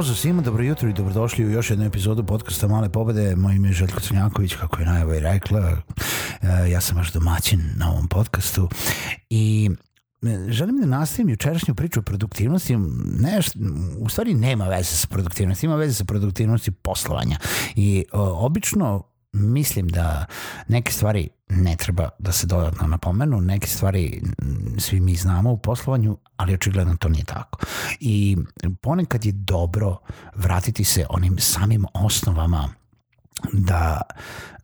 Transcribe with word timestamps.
Pozdrav 0.00 0.16
svima, 0.16 0.42
dobro 0.42 0.62
jutro 0.62 0.88
i 0.88 0.92
dobrodošli 0.92 1.46
u 1.46 1.50
još 1.50 1.70
jednu 1.70 1.84
epizodu 1.84 2.24
podcasta 2.24 2.68
Male 2.68 2.88
pobede. 2.88 3.36
Moje 3.36 3.56
ime 3.56 3.68
je 3.68 3.72
Željko 3.72 4.00
Crnjaković, 4.00 4.54
kako 4.54 4.80
je 4.80 4.86
najava 4.86 5.16
i 5.16 5.20
rekla. 5.20 5.76
E, 6.42 6.70
ja 6.70 6.80
sam 6.80 6.96
vaš 6.96 7.12
domaćin 7.12 7.60
na 7.76 7.90
ovom 7.90 8.08
podcastu 8.08 8.68
i 9.30 9.70
e, 10.22 10.52
želim 10.52 10.80
da 10.80 10.86
nastavim 10.86 11.28
jučerašnju 11.28 11.74
priču 11.74 12.00
o 12.00 12.02
produktivnosti. 12.02 12.76
Ne, 13.20 13.40
u 13.98 14.08
stvari 14.08 14.34
nema 14.34 14.68
veze 14.68 14.96
sa 14.96 15.06
produktivnosti, 15.06 15.66
ima 15.66 15.76
veze 15.76 15.94
sa 15.94 16.04
produktivnosti 16.04 16.70
poslovanja. 16.70 17.38
I 17.74 18.04
o, 18.12 18.46
obično 18.46 19.02
mislim 19.32 19.88
da 19.88 20.26
neke 20.68 20.92
stvari 20.92 21.28
ne 21.48 21.76
treba 21.76 22.08
da 22.18 22.32
se 22.32 22.46
dodatno 22.46 22.86
napomenu, 22.86 23.40
neke 23.40 23.66
stvari 23.66 24.22
svi 24.78 25.00
mi 25.00 25.16
znamo 25.16 25.52
u 25.52 25.56
poslovanju, 25.56 26.18
ali 26.36 26.54
očigledno 26.54 26.96
to 26.96 27.08
nije 27.08 27.24
tako. 27.24 27.58
I 28.00 28.36
ponekad 28.82 29.24
je 29.24 29.32
dobro 29.32 29.98
vratiti 30.34 30.84
se 30.84 31.06
onim 31.10 31.38
samim 31.38 31.84
osnovama 31.94 32.68
da 33.52 34.00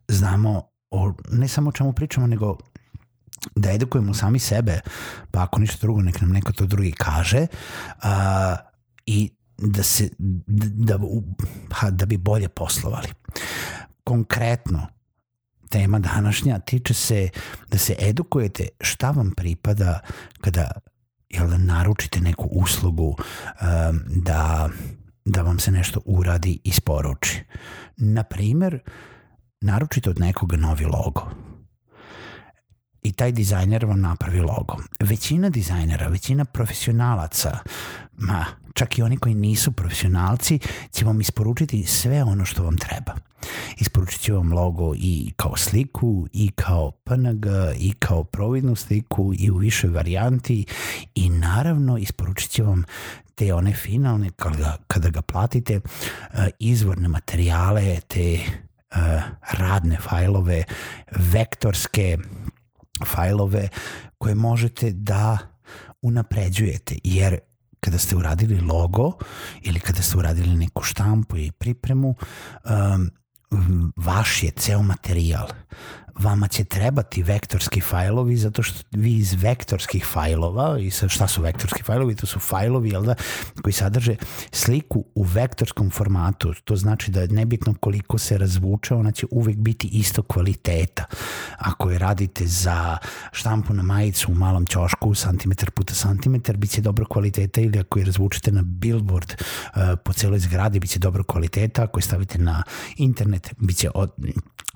znamo 0.07 0.63
o, 0.91 1.13
ne 1.31 1.47
samo 1.47 1.69
o 1.69 1.71
čemu 1.71 1.93
pričamo, 1.93 2.27
nego 2.27 2.57
da 3.55 3.71
edukujemo 3.71 4.13
sami 4.13 4.39
sebe, 4.39 4.79
pa 5.31 5.43
ako 5.43 5.59
ništa 5.59 5.77
drugo, 5.81 6.01
nek 6.01 6.21
nam 6.21 6.29
neko 6.29 6.53
to 6.53 6.65
drugi 6.65 6.91
kaže, 6.91 7.47
a, 8.01 8.55
i 9.05 9.31
da 9.57 9.83
se 9.83 10.09
da, 10.17 10.97
da, 10.97 11.91
da 11.91 12.05
bi 12.05 12.17
bolje 12.17 12.49
poslovali 12.49 13.07
konkretno 14.07 14.87
tema 15.69 15.99
današnja 15.99 16.59
tiče 16.59 16.93
se 16.93 17.29
da 17.71 17.77
se 17.77 17.95
edukujete 17.99 18.67
šta 18.81 19.11
vam 19.11 19.31
pripada 19.31 19.99
kada 20.41 20.71
jel 21.29 21.47
da 21.49 21.57
naručite 21.57 22.21
neku 22.21 22.47
uslugu 22.51 23.07
um, 23.07 23.99
da, 24.07 24.69
da 25.25 25.41
vam 25.41 25.59
se 25.59 25.71
nešto 25.71 26.01
uradi 26.05 26.51
i 26.51 26.59
isporuči. 26.63 27.43
Na 27.97 28.23
primer, 28.23 28.79
naručite 29.61 30.09
od 30.09 30.19
nekoga 30.19 30.57
novi 30.57 30.85
logo 30.85 31.31
i 33.03 33.11
taj 33.11 33.31
dizajner 33.31 33.85
vam 33.85 34.01
napravi 34.01 34.39
logo. 34.39 34.77
Većina 34.99 35.49
dizajnera, 35.49 36.07
većina 36.07 36.45
profesionalaca, 36.45 37.59
ma 38.17 38.45
čak 38.73 38.97
i 38.97 39.01
oni 39.01 39.17
koji 39.17 39.35
nisu 39.35 39.71
profesionalci, 39.71 40.59
će 40.91 41.05
vam 41.05 41.21
isporučiti 41.21 41.83
sve 41.83 42.23
ono 42.23 42.45
što 42.45 42.63
vam 42.63 42.77
treba. 42.77 43.26
Isporučit 43.77 44.21
će 44.21 44.33
vam 44.33 44.53
logo 44.53 44.93
i 44.95 45.31
kao 45.35 45.57
sliku, 45.57 46.27
i 46.33 46.51
kao 46.51 46.91
PNG, 46.91 47.45
i 47.79 47.93
kao 47.99 48.23
providnu 48.23 48.75
sliku, 48.75 49.33
i 49.39 49.51
u 49.51 49.57
više 49.57 49.87
varijanti, 49.87 50.65
i 51.15 51.29
naravno 51.29 51.97
isporučit 51.97 52.49
će 52.49 52.63
vam 52.63 52.83
te 53.35 53.53
one 53.53 53.73
finalne, 53.73 54.29
kada, 54.35 54.77
kada 54.87 55.09
ga 55.09 55.21
platite, 55.21 55.73
eh, 55.73 56.47
izvorne 56.59 57.07
materijale, 57.07 57.99
te 58.07 58.39
uh, 58.91 59.21
radne 59.51 59.97
fajlove, 59.97 60.63
vektorske 61.11 62.17
fajlove 63.05 63.69
koje 64.17 64.35
možete 64.35 64.91
da 64.91 65.37
unapređujete, 66.01 66.95
jer 67.03 67.39
kada 67.79 67.97
ste 67.97 68.15
uradili 68.15 68.61
logo 68.61 69.11
ili 69.61 69.79
kada 69.79 70.01
ste 70.01 70.17
uradili 70.17 70.55
neku 70.55 70.83
štampu 70.83 71.37
i 71.37 71.51
pripremu, 71.51 72.15
um, 72.65 73.09
vaš 73.95 74.43
je 74.43 74.51
ceo 74.51 74.81
materijal 74.81 75.47
vama 76.19 76.47
će 76.47 76.63
trebati 76.63 77.23
vektorski 77.23 77.81
fajlovi 77.81 78.37
zato 78.37 78.63
što 78.63 78.83
vi 78.91 79.15
iz 79.15 79.33
vektorskih 79.33 80.05
fajlova 80.05 80.79
i 80.79 80.91
sa 80.91 81.09
šta 81.09 81.27
su 81.27 81.41
vektorski 81.41 81.83
fajlovi? 81.83 82.15
To 82.15 82.27
su 82.27 82.39
fajlovi 82.39 82.91
da, 82.91 83.15
koji 83.61 83.73
sadrže 83.73 84.15
sliku 84.51 85.05
u 85.15 85.23
vektorskom 85.23 85.91
formatu. 85.91 86.53
To 86.63 86.75
znači 86.75 87.11
da 87.11 87.21
je 87.21 87.27
nebitno 87.27 87.75
koliko 87.79 88.17
se 88.17 88.37
razvuče 88.37 88.95
ona 88.95 89.11
će 89.11 89.25
uvek 89.31 89.57
biti 89.57 89.87
isto 89.87 90.21
kvaliteta. 90.21 91.05
Ako 91.57 91.91
je 91.91 91.99
radite 91.99 92.45
za 92.45 92.97
štampu 93.31 93.73
na 93.73 93.83
majicu 93.83 94.31
u 94.31 94.35
malom 94.35 94.65
ćošku 94.65 95.13
santimetar 95.15 95.71
puta 95.71 95.93
santimetar 95.93 96.57
bit 96.57 96.71
će 96.71 96.81
dobro 96.81 97.05
kvaliteta 97.05 97.61
ili 97.61 97.79
ako 97.79 97.99
je 97.99 98.05
razvučete 98.05 98.51
na 98.51 98.61
billboard 98.61 99.33
uh, 99.33 99.81
po 100.03 100.13
celoj 100.13 100.39
zgradi 100.39 100.79
bit 100.79 100.89
će 100.89 100.99
dobro 100.99 101.23
kvaliteta 101.23 101.83
ako 101.83 101.99
je 101.99 102.03
stavite 102.03 102.37
na 102.37 102.63
internet 102.97 103.53
bit 103.57 103.77
će 103.77 103.89
od 103.95 104.11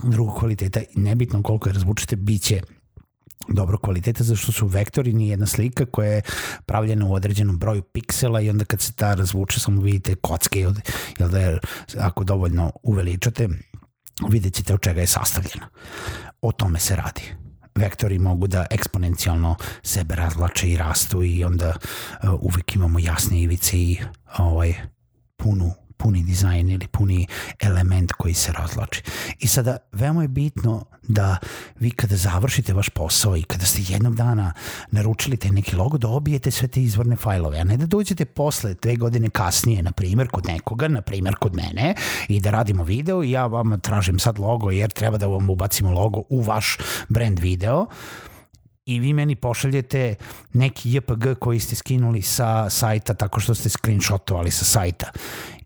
drugog 0.03 0.39
kvaliteta. 0.39 0.79
Nebitno 0.95 1.30
nebitno 1.31 1.43
koliko 1.43 1.69
je 1.69 1.73
razvučete, 1.73 2.15
bit 2.15 2.41
će 2.41 2.61
dobro 3.47 3.77
kvaliteta, 3.77 4.23
zašto 4.23 4.51
su 4.51 4.67
vektori 4.67 5.13
ni 5.13 5.29
jedna 5.29 5.45
slika 5.45 5.85
koja 5.85 6.11
je 6.11 6.21
pravljena 6.65 7.05
u 7.05 7.13
određenom 7.13 7.57
broju 7.57 7.81
piksela 7.81 8.41
i 8.41 8.49
onda 8.49 8.65
kad 8.65 8.81
se 8.81 8.93
ta 8.93 9.13
razvuče 9.13 9.59
samo 9.59 9.81
vidite 9.81 10.15
kocke, 10.15 10.59
jel 11.19 11.29
da 11.29 11.39
je, 11.39 11.59
ako 11.99 12.23
dovoljno 12.23 12.71
uveličate, 12.83 13.49
vidjet 14.29 14.53
ćete 14.53 14.73
od 14.73 14.81
čega 14.81 15.01
je 15.01 15.07
sastavljena. 15.07 15.69
O 16.41 16.51
tome 16.51 16.79
se 16.79 16.95
radi 16.95 17.21
vektori 17.75 18.19
mogu 18.19 18.47
da 18.47 18.65
eksponencijalno 18.71 19.55
sebe 19.83 20.15
razlače 20.15 20.69
i 20.69 20.77
rastu 20.77 21.23
i 21.23 21.43
onda 21.43 21.69
uh, 21.69 22.29
uvek 22.41 22.75
imamo 22.75 22.99
jasne 22.99 23.41
ivice 23.41 23.77
i 23.77 23.97
ovaj, 24.37 24.73
punu 25.37 25.80
puni 26.01 26.23
dizajn 26.23 26.69
ili 26.69 26.87
puni 26.87 27.27
element 27.59 28.11
koji 28.11 28.33
se 28.33 28.51
razlači. 28.51 29.03
I 29.39 29.47
sada, 29.47 29.77
veoma 29.91 30.21
je 30.21 30.27
bitno 30.27 30.85
da 31.07 31.37
vi 31.79 31.91
kada 31.91 32.15
završite 32.15 32.73
vaš 32.73 32.89
posao 32.89 33.37
i 33.37 33.43
kada 33.43 33.65
ste 33.65 33.81
jednog 33.87 34.15
dana 34.15 34.53
naručili 34.91 35.37
te 35.37 35.51
neki 35.51 35.75
logo, 35.75 35.97
dobijete 35.97 36.49
da 36.49 36.51
sve 36.51 36.67
te 36.67 36.81
izvorne 36.81 37.15
fajlove, 37.15 37.59
a 37.59 37.63
ne 37.63 37.77
da 37.77 37.85
dođete 37.85 38.25
posle 38.25 38.73
dve 38.73 38.95
godine 38.95 39.29
kasnije, 39.29 39.83
na 39.83 39.91
primer 39.91 40.27
kod 40.27 40.45
nekoga, 40.45 40.87
na 40.87 41.01
primer 41.01 41.35
kod 41.35 41.55
mene 41.55 41.95
i 42.27 42.39
da 42.39 42.51
radimo 42.51 42.83
video 42.83 43.23
i 43.23 43.31
ja 43.31 43.45
vam 43.45 43.79
tražim 43.79 44.19
sad 44.19 44.39
logo 44.39 44.71
jer 44.71 44.91
treba 44.91 45.17
da 45.17 45.27
vam 45.27 45.49
ubacimo 45.49 45.91
logo 45.91 46.23
u 46.29 46.41
vaš 46.41 46.77
brand 47.09 47.39
video 47.39 47.85
i 48.85 48.99
vi 48.99 49.13
meni 49.13 49.35
pošaljete 49.35 50.15
neki 50.53 50.93
JPG 50.93 51.39
koji 51.39 51.59
ste 51.59 51.75
skinuli 51.75 52.21
sa 52.21 52.69
sajta 52.69 53.13
tako 53.13 53.39
što 53.39 53.55
ste 53.55 53.69
screenshotovali 53.69 54.51
sa 54.51 54.65
sajta 54.65 55.11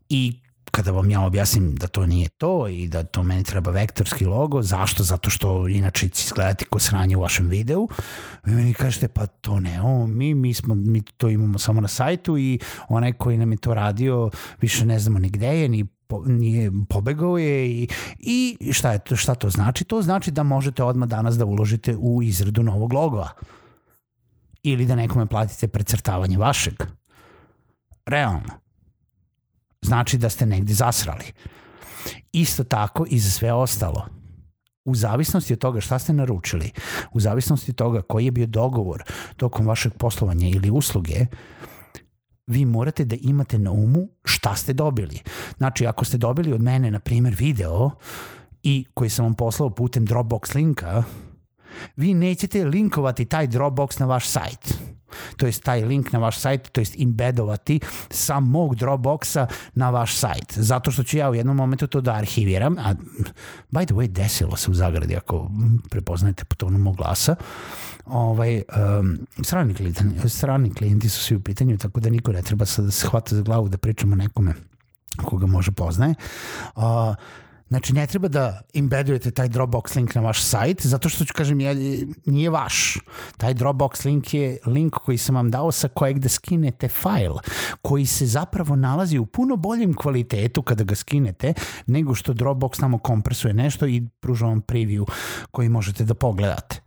i 0.10 0.42
kada 0.76 0.92
vam 0.92 1.10
ja 1.10 1.22
objasnim 1.22 1.76
da 1.76 1.88
to 1.88 2.06
nije 2.06 2.30
to 2.30 2.68
i 2.68 2.88
da 2.88 3.04
to 3.04 3.24
meni 3.24 3.44
treba 3.44 3.72
vektorski 3.72 4.26
logo, 4.26 4.62
zašto? 4.62 5.04
Zato 5.04 5.30
što 5.30 5.68
inače 5.68 6.10
će 6.10 6.26
izgledati 6.26 6.66
ko 6.66 6.80
sranje 6.80 7.18
u 7.18 7.22
vašem 7.22 7.48
videu. 7.48 7.88
Vi 8.44 8.56
meni 8.56 8.74
kažete, 8.74 9.08
pa 9.08 9.26
to 9.26 9.60
ne, 9.60 9.82
o, 9.82 10.08
mi, 10.08 10.34
mi, 10.34 10.54
smo, 10.54 10.76
mi 10.76 11.02
to 11.02 11.30
imamo 11.30 11.60
samo 11.60 11.82
na 11.82 11.88
sajtu 11.88 12.38
i 12.38 12.60
onaj 12.90 13.14
koji 13.14 13.38
nam 13.38 13.52
je 13.52 13.58
to 13.58 13.74
radio 13.74 14.30
više 14.62 14.86
ne 14.86 15.00
znamo 15.00 15.20
ni 15.20 15.30
gde 15.30 15.48
je, 15.48 15.70
ni 15.70 15.86
po, 16.08 16.24
nije 16.26 16.72
pobegao 16.90 17.38
je 17.38 17.70
i, 17.70 17.88
i 18.20 18.74
šta, 18.74 18.92
je 18.92 19.00
to, 19.00 19.16
šta 19.16 19.36
to 19.36 19.50
znači? 19.50 19.84
To 19.84 20.02
znači 20.02 20.32
da 20.32 20.44
možete 20.44 20.84
odmah 20.84 21.10
danas 21.10 21.38
da 21.38 21.46
uložite 21.46 21.96
u 21.96 22.24
izradu 22.24 22.64
novog 22.64 22.94
logova 22.94 23.30
ili 24.64 24.86
da 24.86 24.96
nekome 24.96 25.26
platite 25.26 25.68
precrtavanje 25.68 26.38
vašeg. 26.38 26.84
Realno 28.06 28.65
znači 29.86 30.18
da 30.18 30.30
ste 30.30 30.46
negde 30.46 30.74
zasrali. 30.74 31.32
Isto 32.32 32.64
tako 32.64 33.06
i 33.10 33.20
za 33.20 33.30
sve 33.30 33.54
ostalo. 33.54 34.06
U 34.86 34.96
zavisnosti 34.96 35.54
od 35.54 35.60
toga 35.60 35.82
šta 35.82 36.00
ste 36.00 36.14
naručili, 36.14 36.72
u 37.12 37.20
zavisnosti 37.20 37.72
od 37.72 37.76
toga 37.76 38.02
koji 38.02 38.26
je 38.26 38.32
bio 38.32 38.46
dogovor 38.46 39.04
tokom 39.38 39.68
vašeg 39.68 39.94
poslovanja 39.94 40.48
ili 40.48 40.70
usluge, 40.70 41.26
vi 42.48 42.66
morate 42.66 43.06
da 43.06 43.16
imate 43.22 43.60
na 43.60 43.72
umu 43.72 44.08
šta 44.24 44.56
ste 44.56 44.74
dobili. 44.74 45.20
Znači, 45.58 45.88
ako 45.88 46.06
ste 46.06 46.18
dobili 46.18 46.54
od 46.54 46.62
mene, 46.62 46.92
na 46.92 47.00
primer, 47.00 47.36
video 47.38 47.92
i 48.64 48.86
koji 48.94 49.10
sam 49.10 49.26
vam 49.26 49.34
poslao 49.34 49.70
putem 49.70 50.08
Dropbox 50.08 50.56
linka, 50.56 51.04
vi 51.96 52.14
nećete 52.14 52.66
linkovati 52.66 53.26
taj 53.26 53.48
Dropbox 53.48 54.00
na 54.00 54.06
vaš 54.06 54.28
sajt 54.28 54.75
to 55.38 55.46
jest 55.46 55.64
taj 55.64 55.86
link 55.86 56.12
na 56.12 56.20
vaš 56.20 56.38
sajt, 56.38 56.70
to 56.72 56.82
jest 56.82 56.96
imbedovati 56.96 57.80
sa 58.10 58.40
mog 58.40 58.76
Dropboxa 58.76 59.48
na 59.74 59.90
vaš 59.90 60.16
sajt. 60.16 60.54
Zato 60.56 60.92
što 60.92 61.04
ću 61.04 61.18
ja 61.18 61.30
u 61.30 61.36
jednom 61.36 61.56
momentu 61.56 61.88
to 61.88 62.02
da 62.02 62.14
arhiviram, 62.14 62.78
a 62.78 62.94
by 63.72 63.86
the 63.86 63.94
way, 63.94 64.08
desilo 64.08 64.56
se 64.56 64.72
u 64.72 64.74
zagradi, 64.74 65.16
ako 65.16 65.52
prepoznajete 65.90 66.46
po 66.46 66.56
tonu 66.56 66.78
mog 66.78 66.96
glasa, 66.96 67.36
ovaj, 68.06 68.62
um, 69.00 69.18
strani, 69.44 69.74
klijenti, 69.74 70.30
strani 70.30 70.74
klijenti 70.74 71.10
su 71.10 71.24
svi 71.24 71.36
u 71.36 71.42
pitanju, 71.42 71.78
tako 71.78 72.00
da 72.00 72.10
niko 72.10 72.32
ne 72.32 72.42
treba 72.42 72.66
sad 72.66 72.86
da 72.86 72.92
se 72.92 73.08
hvata 73.08 73.36
za 73.36 73.42
glavu 73.42 73.70
da 73.70 73.78
pričamo 73.78 74.16
nekome 74.16 74.54
koga 75.24 75.46
može 75.46 75.72
poznaje. 75.72 76.16
Uh, 76.76 76.84
Znači, 77.68 77.94
ne 77.94 78.08
treba 78.08 78.28
da 78.28 78.62
embedujete 78.74 79.32
taj 79.32 79.50
Dropbox 79.50 79.96
link 79.96 80.16
na 80.16 80.22
vaš 80.22 80.44
sajt, 80.44 80.86
zato 80.86 81.10
što 81.10 81.26
ću 81.26 81.34
kažem, 81.34 81.60
je, 81.60 81.76
nije 82.26 82.50
vaš. 82.50 82.98
Taj 83.38 83.54
Dropbox 83.54 84.06
link 84.06 84.34
je 84.34 84.58
link 84.66 84.94
koji 84.94 85.18
sam 85.18 85.36
vam 85.36 85.52
dao 85.52 85.72
sa 85.72 85.88
kojeg 85.88 86.20
da 86.20 86.30
skinete 86.30 86.88
fajl, 86.88 87.34
koji 87.82 88.06
se 88.06 88.26
zapravo 88.26 88.76
nalazi 88.76 89.18
u 89.18 89.26
puno 89.26 89.56
boljem 89.56 89.94
kvalitetu 89.94 90.62
kada 90.62 90.84
ga 90.84 90.96
skinete, 90.96 91.54
nego 91.88 92.16
što 92.16 92.34
Dropbox 92.34 92.80
samo 92.80 92.98
kompresuje 92.98 93.54
nešto 93.54 93.88
i 93.88 94.04
pruža 94.20 94.46
vam 94.46 94.62
preview 94.62 95.06
koji 95.52 95.70
možete 95.70 96.04
da 96.04 96.14
pogledate 96.14 96.85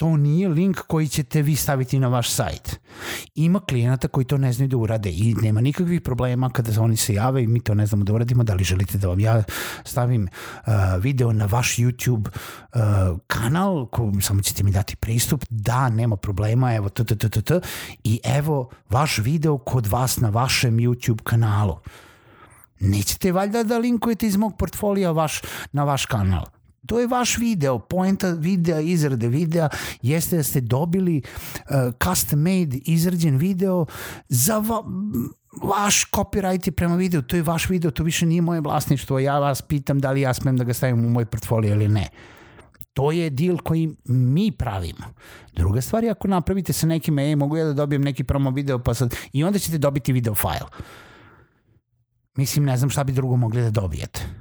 to 0.00 0.16
nije 0.16 0.48
link 0.48 0.78
koji 0.86 1.08
ćete 1.08 1.42
vi 1.42 1.56
staviti 1.56 1.98
na 1.98 2.08
vaš 2.08 2.30
sajt. 2.30 2.80
Ima 3.34 3.60
klijenata 3.60 4.08
koji 4.08 4.24
to 4.24 4.38
ne 4.38 4.52
znaju 4.52 4.68
da 4.68 4.76
urade 4.76 5.10
i 5.10 5.34
nema 5.42 5.60
nikakvih 5.60 6.00
problema 6.00 6.50
kada 6.50 6.82
oni 6.82 6.96
se 6.96 7.14
jave 7.14 7.42
i 7.42 7.46
mi 7.46 7.60
to 7.60 7.74
ne 7.74 7.86
znamo 7.86 8.04
da 8.04 8.12
uradimo, 8.12 8.44
da 8.44 8.54
li 8.54 8.64
želite 8.64 8.98
da 8.98 9.08
vam 9.08 9.20
ja 9.20 9.42
stavim 9.84 10.22
uh, 10.22 10.72
video 11.00 11.32
na 11.32 11.46
vaš 11.46 11.76
YouTube 11.76 12.28
uh, 12.28 12.80
kanal, 13.26 13.86
ko, 13.86 14.12
samo 14.20 14.42
ćete 14.42 14.62
mi 14.62 14.70
dati 14.70 14.96
pristup, 14.96 15.44
da, 15.50 15.88
nema 15.88 16.16
problema, 16.16 16.74
evo 16.74 16.88
t, 16.88 17.04
t, 17.04 17.16
t, 17.16 17.28
t, 17.28 17.42
t, 17.42 17.60
i 18.04 18.20
evo 18.24 18.70
vaš 18.90 19.18
video 19.18 19.58
kod 19.58 19.86
vas 19.86 20.20
na 20.20 20.28
vašem 20.28 20.76
YouTube 20.76 21.22
kanalu. 21.22 21.76
Nećete 22.80 23.32
valjda 23.32 23.62
da 23.62 23.78
linkujete 23.78 24.26
iz 24.26 24.36
mog 24.36 24.56
portfolija 24.58 25.10
vaš, 25.10 25.40
na 25.72 25.84
vaš 25.84 26.06
kanal 26.06 26.59
To 26.86 27.00
je 27.00 27.06
vaš 27.06 27.38
video, 27.38 27.78
poenta 27.78 28.30
videa, 28.30 28.80
izrade 28.80 29.28
videa 29.28 29.68
jeste 30.02 30.36
da 30.36 30.42
ste 30.42 30.60
dobili 30.60 31.22
uh, 31.22 31.94
custom 32.04 32.38
made 32.38 32.78
izrađen 32.84 33.36
video 33.36 33.86
za 34.28 34.58
va, 34.58 34.82
vaš 35.62 36.10
copyright 36.10 36.68
je 36.68 36.72
prema 36.72 36.96
videu, 36.96 37.22
to 37.22 37.36
je 37.36 37.42
vaš 37.42 37.68
video, 37.68 37.90
to 37.90 38.02
više 38.02 38.26
nije 38.26 38.42
moje 38.42 38.60
vlasništvo, 38.60 39.18
ja 39.18 39.38
vas 39.38 39.62
pitam 39.62 39.98
da 39.98 40.10
li 40.10 40.20
ja 40.20 40.34
smem 40.34 40.56
da 40.56 40.64
ga 40.64 40.74
stavim 40.74 41.04
u 41.04 41.10
moj 41.10 41.24
portfolio 41.24 41.74
ili 41.74 41.88
ne. 41.88 42.08
To 42.92 43.12
je 43.12 43.30
deal 43.30 43.58
koji 43.58 43.96
mi 44.04 44.52
pravimo. 44.52 45.04
Druga 45.52 45.80
stvar 45.80 46.04
je 46.04 46.10
ako 46.10 46.28
napravite 46.28 46.72
sa 46.72 46.86
nekim, 46.86 47.18
ej, 47.18 47.36
mogu 47.36 47.56
ja 47.56 47.64
da 47.64 47.72
dobijem 47.72 48.02
neki 48.02 48.24
promo 48.24 48.50
video, 48.50 48.78
pa 48.78 48.94
sad, 48.94 49.14
i 49.32 49.44
onda 49.44 49.58
ćete 49.58 49.78
dobiti 49.78 50.12
video 50.12 50.34
file. 50.34 50.68
Mislim, 52.36 52.64
ne 52.64 52.76
znam 52.76 52.90
šta 52.90 53.04
bi 53.04 53.12
drugo 53.12 53.36
mogli 53.36 53.62
da 53.62 53.70
dobijete 53.70 54.39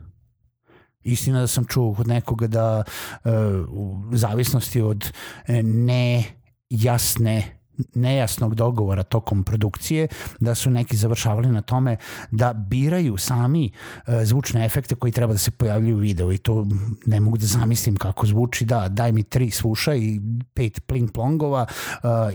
Istina 1.04 1.40
da 1.40 1.48
sam 1.48 1.66
čuo 1.66 1.94
kod 1.94 2.08
nekoga 2.08 2.48
da 2.48 2.84
uh, 3.24 3.32
u 3.70 4.04
zavisnosti 4.12 4.82
od 4.82 5.12
e, 5.48 5.64
nejasne 5.64 7.60
nejasnog 7.96 8.56
dogovora 8.56 9.04
tokom 9.04 9.44
produkcije, 9.44 10.08
da 10.40 10.56
su 10.56 10.70
neki 10.70 10.98
završavali 10.98 11.48
na 11.48 11.62
tome 11.62 11.98
da 12.32 12.54
biraju 12.54 13.18
sami 13.18 13.72
uh, 13.72 14.14
zvučne 14.24 14.66
efekte 14.66 14.96
koji 14.96 15.12
treba 15.12 15.34
da 15.34 15.40
se 15.40 15.52
pojavljuju 15.52 15.96
u 15.96 16.00
videu. 16.00 16.32
I 16.32 16.38
to 16.38 16.66
ne 17.06 17.20
mogu 17.20 17.38
da 17.38 17.46
zamislim 17.46 17.96
kako 17.96 18.26
zvuči, 18.28 18.66
da, 18.66 18.88
daj 18.90 19.12
mi 19.12 19.24
tri 19.24 19.52
sluša 19.52 19.96
i 19.96 20.20
pet 20.54 20.86
pling 20.86 21.12
plongova 21.12 21.66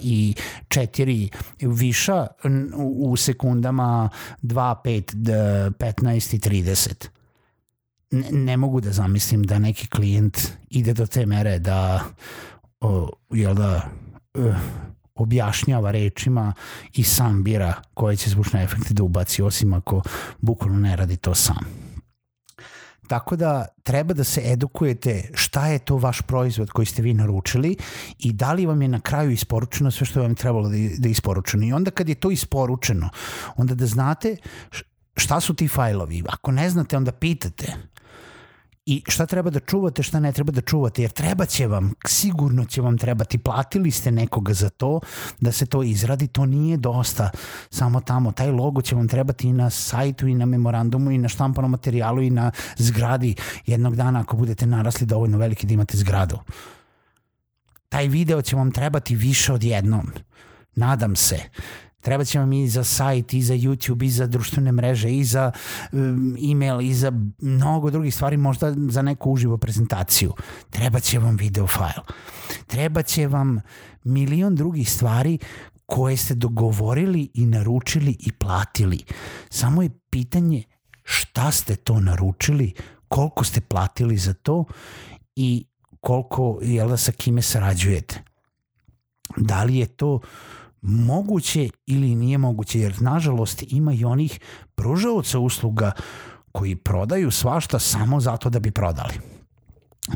i 0.03 0.35
četiri 0.69 1.31
viša 1.61 2.27
u, 2.77 3.11
u 3.11 3.17
sekundama 3.17 4.09
2, 4.43 4.75
5, 4.85 5.73
15 5.79 6.35
i 6.37 6.39
30 6.39 7.14
ne, 8.31 8.57
mogu 8.57 8.81
da 8.81 8.93
zamislim 8.93 9.43
da 9.43 9.59
neki 9.59 9.87
klijent 9.89 10.39
ide 10.71 10.93
do 10.93 11.07
te 11.07 11.27
mere 11.27 11.59
da 11.59 12.05
o, 12.81 13.11
jel 13.31 13.55
da 13.55 13.91
uh, 14.35 14.57
objašnjava 15.15 15.91
rečima 15.91 16.53
i 16.93 17.05
sam 17.05 17.45
bira 17.45 17.75
koje 17.95 18.17
će 18.17 18.31
zvučne 18.31 18.65
efekte 18.65 18.95
da 18.95 19.03
ubaci 19.03 19.43
osim 19.43 19.73
ako 19.73 20.03
bukvalno 20.41 20.79
ne 20.79 20.97
radi 20.97 21.17
to 21.17 21.35
sam. 21.35 21.85
Tako 23.09 23.37
da 23.37 23.67
treba 23.83 24.15
da 24.15 24.25
se 24.25 24.43
edukujete 24.45 25.31
šta 25.35 25.67
je 25.67 25.79
to 25.79 25.97
vaš 25.97 26.21
proizvod 26.21 26.71
koji 26.71 26.87
ste 26.87 27.03
vi 27.03 27.15
naručili 27.15 27.77
i 28.19 28.33
da 28.33 28.53
li 28.53 28.67
vam 28.67 28.83
je 28.83 28.89
na 28.89 29.01
kraju 29.01 29.31
isporučeno 29.31 29.91
sve 29.91 30.07
što 30.07 30.21
vam 30.21 30.31
je 30.31 30.35
trebalo 30.35 30.69
da, 30.69 30.77
da 30.99 31.09
isporučeno. 31.09 31.67
I 31.67 31.73
onda 31.73 31.91
kad 31.91 32.09
je 32.09 32.15
to 32.15 32.31
isporučeno, 32.31 33.11
onda 33.57 33.75
da 33.75 33.87
znate 33.87 34.37
šta 35.17 35.41
su 35.41 35.55
ti 35.55 35.69
fajlovi. 35.69 36.23
Ako 36.29 36.53
ne 36.53 36.71
znate, 36.71 36.97
onda 36.97 37.13
pitate 37.13 37.75
i 38.87 39.03
šta 39.09 39.27
treba 39.27 39.51
da 39.51 39.61
čuvate, 39.61 40.03
šta 40.03 40.21
ne 40.21 40.33
treba 40.33 40.53
da 40.53 40.61
čuvate, 40.61 41.03
jer 41.03 41.11
treba 41.11 41.47
će 41.47 41.67
vam, 41.67 41.93
sigurno 42.07 42.65
će 42.65 42.83
vam 42.83 42.99
trebati, 42.99 43.39
platili 43.39 43.91
ste 43.91 44.11
nekoga 44.11 44.55
za 44.55 44.71
to 44.71 45.01
da 45.41 45.53
se 45.53 45.67
to 45.67 45.83
izradi, 45.83 46.27
to 46.27 46.47
nije 46.47 46.77
dosta. 46.77 47.31
Samo 47.71 48.01
tamo, 48.01 48.33
taj 48.33 48.51
logo 48.51 48.83
će 48.83 48.95
vam 48.95 49.09
trebati 49.09 49.49
i 49.49 49.53
na 49.53 49.71
sajtu 49.71 50.27
i 50.27 50.35
na 50.35 50.47
memorandumu 50.47 51.11
i 51.11 51.19
na 51.19 51.29
štampanom 51.29 51.71
materijalu 51.71 52.23
i 52.23 52.31
na 52.31 52.51
zgradi. 52.77 53.35
Jednog 53.67 53.97
dana 53.97 54.21
ako 54.21 54.37
budete 54.37 54.67
narasli 54.67 55.07
dovoljno 55.07 55.39
veliki 55.39 55.67
da 55.67 55.75
imate 55.75 55.97
zgradu. 55.97 56.39
Taj 57.89 58.09
video 58.09 58.43
će 58.43 58.57
vam 58.57 58.73
trebati 58.73 59.17
više 59.17 59.53
od 59.53 59.65
jednom. 59.65 60.11
Nadam 60.77 61.17
se 61.17 61.39
treba 62.05 62.25
će 62.25 62.39
vam 62.39 62.53
i 62.53 62.69
za 62.69 62.85
sajt, 62.85 63.35
i 63.35 63.43
za 63.43 63.55
YouTube, 63.55 64.05
i 64.05 64.11
za 64.11 64.27
društvene 64.27 64.73
mreže, 64.73 65.11
i 65.11 65.25
za 65.25 65.53
um, 65.93 66.37
email, 66.51 66.81
i 66.81 66.95
za 66.95 67.13
mnogo 67.41 67.91
drugih 67.91 68.15
stvari, 68.15 68.37
možda 68.37 68.75
za 68.89 69.03
neku 69.03 69.31
uživo 69.31 69.57
prezentaciju. 69.57 70.33
Treba 70.71 71.01
će 71.01 71.19
vam 71.19 71.37
video 71.37 71.67
file. 71.67 72.05
Treba 72.67 73.03
će 73.03 73.27
vam 73.27 73.61
milion 74.05 74.55
drugih 74.55 74.91
stvari 74.91 75.39
koje 75.87 76.17
ste 76.17 76.35
dogovorili 76.35 77.31
i 77.35 77.47
naručili 77.47 78.17
i 78.21 78.33
platili. 78.33 78.99
Samo 79.51 79.83
je 79.83 79.91
pitanje 80.11 80.63
šta 81.03 81.51
ste 81.53 81.77
to 81.77 82.01
naručili, 82.01 82.73
koliko 83.09 83.45
ste 83.45 83.61
platili 83.61 84.17
za 84.17 84.35
to 84.35 84.65
i 85.37 85.67
koliko, 86.01 86.59
jel 86.63 86.89
da, 86.89 86.97
sa 86.97 87.13
kime 87.13 87.43
sarađujete. 87.43 88.23
Da 89.37 89.65
li 89.65 89.77
je 89.77 89.87
to 89.87 90.21
moguće 90.85 91.69
ili 91.87 92.15
nije 92.15 92.39
moguće, 92.39 92.81
jer 92.81 93.03
nažalost 93.03 93.65
ima 93.69 93.93
i 93.93 94.05
onih 94.05 94.41
pružaoca 94.75 95.39
usluga 95.39 95.93
koji 96.53 96.77
prodaju 96.77 97.31
svašta 97.31 97.79
samo 97.79 98.21
zato 98.21 98.51
da 98.51 98.61
bi 98.61 98.71
prodali. 98.71 99.15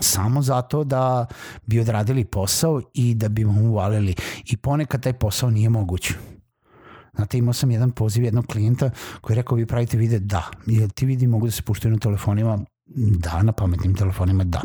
Samo 0.00 0.42
zato 0.42 0.84
da 0.84 1.26
bi 1.66 1.80
odradili 1.80 2.24
posao 2.24 2.82
i 2.94 3.14
da 3.14 3.28
bi 3.28 3.44
vam 3.44 3.58
uvalili. 3.58 4.14
I 4.44 4.56
ponekad 4.56 5.02
taj 5.02 5.12
posao 5.12 5.50
nije 5.50 5.68
moguć. 5.68 6.12
Znate, 7.16 7.38
imao 7.38 7.52
sam 7.52 7.70
jedan 7.70 7.90
poziv 7.90 8.24
jednog 8.24 8.46
klijenta 8.46 8.90
koji 9.20 9.34
je 9.34 9.36
rekao 9.36 9.56
vi 9.56 9.66
pravite 9.66 9.96
vide, 9.96 10.18
da, 10.18 10.50
ti 10.94 11.06
vidi 11.06 11.26
mogu 11.26 11.46
da 11.46 11.50
se 11.52 11.62
puštaju 11.62 11.92
na 11.92 11.98
telefonima, 11.98 12.58
Da, 12.94 13.42
na 13.42 13.52
pametnim 13.52 13.94
telefonima, 13.94 14.44
da. 14.44 14.62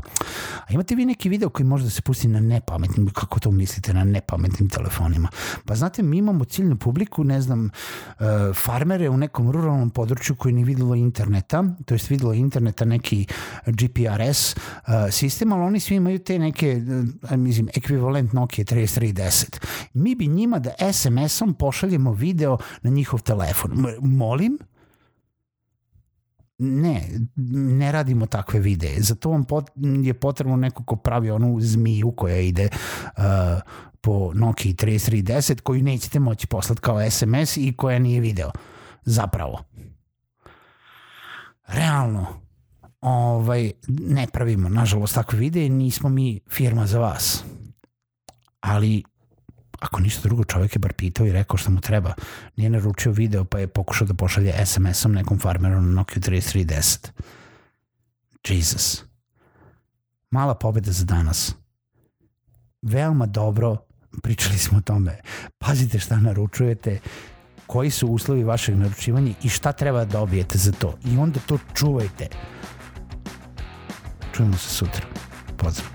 A 0.67 0.73
imate 0.73 0.95
vi 0.95 1.05
neki 1.05 1.29
video 1.29 1.49
koji 1.49 1.67
može 1.67 1.83
da 1.83 1.89
se 1.89 2.01
pusti 2.01 2.27
na 2.27 2.39
nepametnim, 2.39 3.09
kako 3.09 3.39
to 3.39 3.51
mislite, 3.51 3.93
na 3.93 4.03
nepametnim 4.03 4.69
telefonima? 4.69 5.29
Pa 5.65 5.75
znate, 5.75 6.03
mi 6.03 6.17
imamo 6.17 6.45
ciljnu 6.45 6.75
publiku, 6.77 7.23
ne 7.23 7.41
znam, 7.41 7.65
uh, 7.65 8.25
farmere 8.55 9.09
u 9.09 9.17
nekom 9.17 9.51
ruralnom 9.51 9.89
području 9.89 10.35
koji 10.35 10.53
nije 10.53 10.65
videlo 10.65 10.95
interneta, 10.95 11.63
to 11.85 11.95
jest 11.95 12.09
videlo 12.09 12.33
interneta 12.33 12.85
neki 12.85 13.27
GPRS 13.65 14.55
uh, 14.55 14.93
sistem, 15.11 15.53
ali 15.53 15.61
oni 15.61 15.79
svi 15.79 15.95
imaju 15.95 16.19
te 16.19 16.39
neke, 16.39 16.81
uh, 17.23 17.37
mislim, 17.37 17.69
ekvivalent 17.75 18.33
Nokia 18.33 18.65
3310. 18.65 19.65
Mi 19.93 20.15
bi 20.15 20.27
njima 20.27 20.59
da 20.59 20.71
SMS-om 20.93 21.53
pošaljemo 21.53 22.13
video 22.13 22.57
na 22.81 22.89
njihov 22.89 23.21
telefon. 23.21 23.85
Molim, 24.01 24.57
Ne, 26.63 27.09
ne 27.77 27.91
radimo 27.91 28.25
takve 28.25 28.59
videe. 28.59 29.01
Za 29.01 29.15
to 29.15 29.29
vam 29.29 29.43
pot, 29.43 29.69
je 30.03 30.13
potrebno 30.13 30.55
neko 30.55 30.83
ko 30.83 30.95
pravi 30.95 31.31
onu 31.31 31.57
zmiju 31.61 32.11
koja 32.11 32.37
ide 32.37 32.69
uh, 33.17 33.23
po 34.01 34.31
Nokia 34.33 34.73
3310 34.73 35.61
koju 35.61 35.83
nećete 35.83 36.19
moći 36.19 36.47
poslati 36.47 36.81
kao 36.81 37.09
SMS 37.11 37.57
i 37.57 37.73
koja 37.77 37.99
nije 37.99 38.21
video. 38.21 38.51
Zapravo. 39.05 39.63
Realno, 41.67 42.27
ovaj, 43.01 43.71
ne 43.87 44.27
pravimo, 44.33 44.69
nažalost, 44.69 45.15
takve 45.15 45.39
videe, 45.39 45.69
nismo 45.69 46.09
mi 46.09 46.39
firma 46.49 46.85
za 46.85 46.99
vas. 46.99 47.43
Ali 48.59 49.03
ako 49.83 50.01
ništa 50.01 50.21
drugo, 50.23 50.43
čovjek 50.43 50.75
je 50.75 50.79
bar 50.79 50.93
pitao 50.93 51.25
i 51.25 51.31
rekao 51.31 51.57
što 51.57 51.71
mu 51.71 51.81
treba. 51.81 52.13
Nije 52.55 52.69
naručio 52.69 53.11
video 53.11 53.45
pa 53.45 53.59
je 53.59 53.67
pokušao 53.67 54.07
da 54.07 54.13
pošalje 54.13 54.65
SMS-om 54.65 55.13
nekom 55.13 55.39
farmeru 55.39 55.81
na 55.81 55.91
Nokia 55.91 56.21
3310. 56.21 57.09
Jesus. 58.49 59.03
Mala 60.31 60.55
pobeda 60.55 60.91
za 60.91 61.05
danas. 61.05 61.55
Veoma 62.81 63.25
dobro, 63.25 63.77
pričali 64.23 64.57
smo 64.57 64.77
o 64.77 64.81
tome. 64.81 65.19
Pazite 65.57 65.99
šta 65.99 66.19
naručujete, 66.19 66.99
koji 67.67 67.89
su 67.89 68.07
uslovi 68.07 68.43
vašeg 68.43 68.77
naručivanja 68.77 69.33
i 69.43 69.49
šta 69.49 69.71
treba 69.71 70.05
da 70.05 70.19
dobijete 70.19 70.57
za 70.57 70.71
to. 70.71 70.97
I 71.05 71.17
onda 71.17 71.39
to 71.45 71.57
čuvajte. 71.73 72.27
Čujemo 74.33 74.57
se 74.57 74.69
sutra. 74.69 75.05
Pozdrav. 75.57 75.92